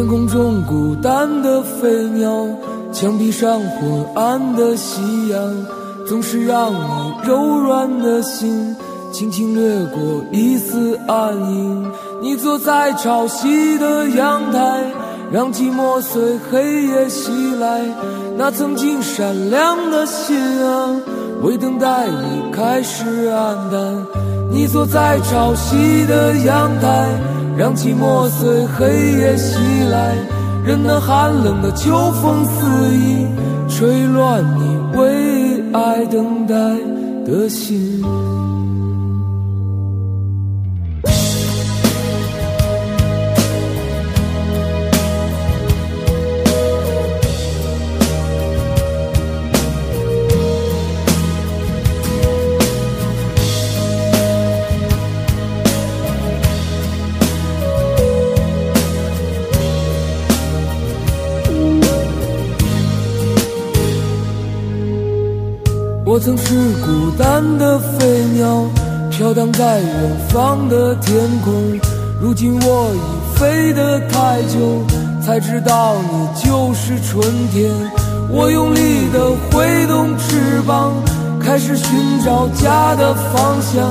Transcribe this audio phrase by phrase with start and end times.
[0.00, 2.46] 天空中孤单的飞鸟，
[2.90, 5.38] 墙壁上昏暗的夕阳，
[6.06, 8.74] 总是让你柔软的心
[9.12, 11.92] 轻轻掠过一丝暗影。
[12.22, 14.90] 你坐在潮汐的阳台，
[15.30, 17.82] 让寂寞随黑夜袭来。
[18.38, 20.96] 那曾经闪亮的心啊，
[21.42, 24.06] 为等待你开始黯淡。
[24.50, 27.06] 你坐在潮汐的阳台，
[27.60, 28.86] 让寂寞随黑
[29.20, 29.58] 夜袭
[29.90, 30.16] 来。
[30.64, 33.26] 任那寒冷的秋风肆意
[33.68, 36.54] 吹乱你为爱等待
[37.22, 38.02] 的心。
[66.10, 68.64] 我曾是孤单的飞鸟，
[69.12, 71.54] 飘荡在远方的天空。
[72.20, 74.84] 如今我已飞得太久，
[75.24, 77.22] 才知道你就是春
[77.52, 77.70] 天。
[78.28, 80.94] 我用力地挥动翅膀，
[81.40, 81.88] 开始寻
[82.24, 83.88] 找家的方向。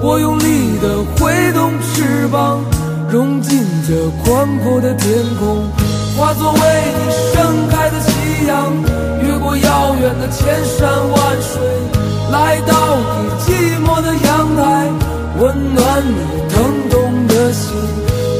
[0.00, 2.64] 我用力地挥动翅膀，
[3.10, 5.68] 融进这宽阔的天空，
[6.16, 8.99] 化作为你盛开的夕阳。
[9.50, 11.60] 过遥远的千山万水
[12.30, 14.88] 来到你寂寞的阳台
[15.40, 17.74] 温暖你疼痛的心。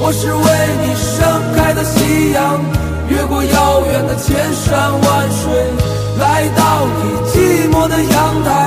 [0.00, 0.42] 我是为
[0.82, 2.60] 你盛开的夕阳
[3.08, 5.70] 越过遥远的千山万水
[6.18, 8.65] 来到你寂寞的阳台。